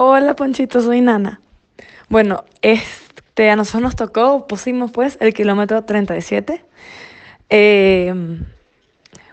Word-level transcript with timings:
Hola 0.00 0.36
Ponchito, 0.36 0.80
soy 0.80 1.00
Nana. 1.00 1.40
Bueno, 2.08 2.44
este, 2.62 3.50
a 3.50 3.56
nosotros 3.56 3.82
nos 3.82 3.96
tocó, 3.96 4.46
pusimos 4.46 4.92
pues 4.92 5.18
el 5.20 5.34
kilómetro 5.34 5.82
37. 5.82 6.64
Eh, 7.50 8.14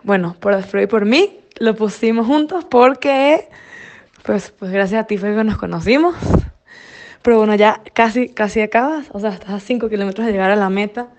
bueno, 0.01 0.35
por 0.39 0.57
y 0.81 0.87
por 0.87 1.05
mí 1.05 1.39
lo 1.59 1.75
pusimos 1.75 2.25
juntos 2.25 2.65
porque, 2.65 3.47
pues, 4.23 4.55
pues 4.57 4.71
gracias 4.71 5.03
a 5.03 5.05
ti 5.05 5.19
fue 5.19 5.35
que 5.35 5.43
nos 5.43 5.59
conocimos. 5.59 6.15
Pero 7.21 7.37
bueno, 7.37 7.53
ya 7.53 7.83
casi, 7.93 8.29
casi 8.29 8.61
acabas, 8.61 9.05
o 9.11 9.19
sea, 9.19 9.29
estás 9.29 9.51
a 9.51 9.59
5 9.59 9.87
kilómetros 9.87 10.25
de 10.25 10.31
llegar 10.31 10.49
a 10.49 10.55
la 10.55 10.71
meta. 10.71 11.09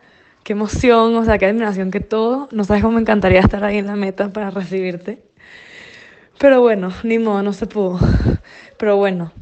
Qué 0.42 0.54
emoción, 0.54 1.14
o 1.14 1.24
sea, 1.24 1.38
qué 1.38 1.46
admiración 1.46 1.92
que 1.92 2.00
todo. 2.00 2.48
No 2.50 2.64
sabes 2.64 2.82
cómo 2.82 2.94
me 2.94 3.00
encantaría 3.00 3.38
estar 3.38 3.62
ahí 3.62 3.78
en 3.78 3.86
la 3.86 3.94
meta 3.94 4.32
para 4.32 4.50
recibirte. 4.50 5.22
Pero 6.38 6.60
bueno, 6.60 6.92
ni 7.02 7.18
modo, 7.18 7.42
no 7.42 7.52
se 7.52 7.66
pudo. 7.66 7.98
Pero 8.78 8.96
bueno, 8.96 9.32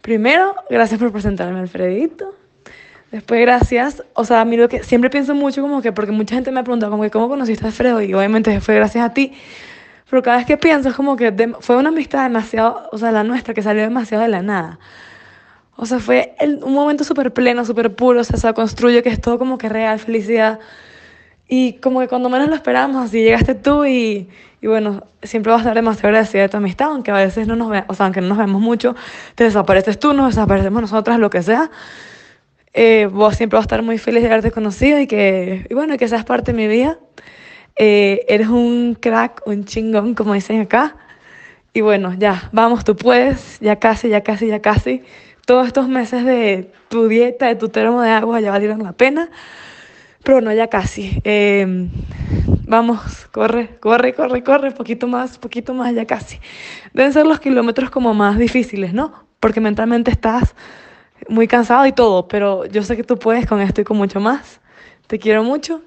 primero, 0.00 0.54
gracias 0.70 0.98
por 0.98 1.12
presentarme, 1.12 1.60
Alfredito. 1.60 2.34
Después, 3.10 3.40
gracias. 3.40 4.02
O 4.14 4.24
sea, 4.24 4.44
lo 4.44 4.68
que 4.68 4.82
siempre 4.82 5.10
pienso 5.10 5.34
mucho 5.34 5.62
como 5.62 5.82
que, 5.82 5.92
porque 5.92 6.12
mucha 6.12 6.34
gente 6.34 6.50
me 6.50 6.60
ha 6.60 6.62
preguntado 6.62 6.90
como 6.90 7.02
que, 7.02 7.10
¿cómo 7.10 7.28
conociste 7.28 7.64
a 7.64 7.68
Alfredo? 7.68 8.00
Y 8.00 8.14
obviamente 8.14 8.60
fue 8.60 8.74
gracias 8.76 9.04
a 9.04 9.12
ti. 9.12 9.32
Pero 10.08 10.22
cada 10.22 10.38
vez 10.38 10.46
que 10.46 10.56
pienso 10.56 10.88
es 10.88 10.94
como 10.94 11.16
que 11.16 11.54
fue 11.60 11.76
una 11.76 11.90
amistad 11.90 12.24
demasiado, 12.24 12.88
o 12.90 12.98
sea, 12.98 13.12
la 13.12 13.22
nuestra, 13.22 13.54
que 13.54 13.62
salió 13.62 13.82
demasiado 13.82 14.22
de 14.22 14.28
la 14.28 14.42
nada. 14.42 14.78
O 15.76 15.86
sea, 15.86 15.98
fue 15.98 16.34
un 16.62 16.74
momento 16.74 17.04
súper 17.04 17.32
pleno, 17.32 17.64
súper 17.64 17.94
puro, 17.94 18.20
o 18.20 18.24
sea, 18.24 18.36
se 18.36 18.52
construye 18.54 19.02
que 19.02 19.08
es 19.08 19.20
todo 19.20 19.38
como 19.38 19.56
que 19.56 19.68
real, 19.68 19.98
felicidad. 19.98 20.58
Y 21.52 21.72
como 21.74 21.98
que 21.98 22.06
cuando 22.06 22.28
menos 22.28 22.48
lo 22.48 22.54
esperamos, 22.54 23.04
así 23.04 23.24
llegaste 23.24 23.56
tú 23.56 23.84
y, 23.84 24.28
y 24.62 24.66
bueno, 24.68 25.02
siempre 25.20 25.50
vas 25.50 25.58
a 25.58 25.62
estar 25.62 25.74
demasiado 25.74 26.06
agradecida 26.06 26.42
de 26.42 26.48
tu 26.48 26.58
amistad, 26.58 26.92
aunque 26.92 27.10
a 27.10 27.14
veces 27.14 27.48
no 27.48 27.56
nos 27.56 27.70
ve, 27.70 27.82
o 27.88 27.94
sea, 27.94 28.06
aunque 28.06 28.20
no 28.20 28.28
nos 28.28 28.38
vemos 28.38 28.62
mucho, 28.62 28.94
te 29.34 29.42
desapareces 29.42 29.98
tú, 29.98 30.12
nos 30.12 30.28
desaparecemos 30.28 30.80
nosotras, 30.80 31.18
lo 31.18 31.28
que 31.28 31.42
sea. 31.42 31.68
Eh, 32.72 33.08
vos 33.12 33.34
siempre 33.34 33.56
vas 33.56 33.64
a 33.64 33.66
estar 33.66 33.82
muy 33.82 33.98
feliz 33.98 34.22
de 34.22 34.28
haberte 34.28 34.52
conocido 34.52 35.00
y 35.00 35.08
que, 35.08 35.66
y 35.68 35.74
bueno, 35.74 35.98
que 35.98 36.06
seas 36.06 36.24
parte 36.24 36.52
de 36.52 36.56
mi 36.56 36.68
vida. 36.68 37.00
Eh, 37.74 38.24
eres 38.28 38.46
un 38.46 38.94
crack, 38.94 39.42
un 39.44 39.64
chingón, 39.64 40.14
como 40.14 40.34
dicen 40.34 40.60
acá. 40.60 40.98
Y 41.72 41.80
bueno, 41.80 42.14
ya, 42.16 42.48
vamos, 42.52 42.84
tú 42.84 42.94
puedes, 42.94 43.58
ya 43.58 43.74
casi, 43.74 44.08
ya 44.08 44.20
casi, 44.20 44.46
ya 44.46 44.60
casi. 44.60 45.02
Todos 45.46 45.66
estos 45.66 45.88
meses 45.88 46.24
de 46.24 46.70
tu 46.88 47.08
dieta, 47.08 47.46
de 47.46 47.56
tu 47.56 47.70
termo 47.70 48.02
de 48.02 48.10
agua 48.10 48.40
ya 48.40 48.52
valieron 48.52 48.84
la 48.84 48.92
pena. 48.92 49.30
Pero 50.22 50.40
no, 50.40 50.52
ya 50.52 50.68
casi. 50.68 51.20
Eh, 51.24 51.88
vamos, 52.66 53.26
corre, 53.32 53.78
corre, 53.80 54.14
corre, 54.14 54.42
corre, 54.42 54.70
poquito 54.70 55.06
más, 55.06 55.38
poquito 55.38 55.74
más, 55.74 55.94
ya 55.94 56.06
casi. 56.06 56.38
Deben 56.92 57.12
ser 57.12 57.26
los 57.26 57.40
kilómetros 57.40 57.90
como 57.90 58.14
más 58.14 58.38
difíciles, 58.38 58.92
¿no? 58.92 59.24
Porque 59.40 59.60
mentalmente 59.60 60.10
estás 60.10 60.54
muy 61.28 61.48
cansado 61.48 61.86
y 61.86 61.92
todo, 61.92 62.28
pero 62.28 62.66
yo 62.66 62.82
sé 62.82 62.96
que 62.96 63.04
tú 63.04 63.18
puedes 63.18 63.46
con 63.46 63.60
esto 63.60 63.80
y 63.80 63.84
con 63.84 63.96
mucho 63.96 64.20
más. 64.20 64.60
Te 65.06 65.18
quiero 65.18 65.42
mucho 65.42 65.82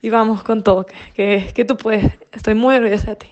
y 0.00 0.10
vamos 0.10 0.42
con 0.42 0.62
todo, 0.62 0.86
que, 0.86 0.94
que, 1.14 1.52
que 1.54 1.64
tú 1.64 1.76
puedes. 1.76 2.12
Estoy 2.32 2.54
muy 2.54 2.76
orgullosa 2.76 3.10
de 3.10 3.16
ti. 3.16 3.28